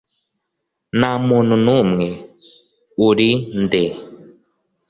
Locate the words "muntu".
1.27-1.53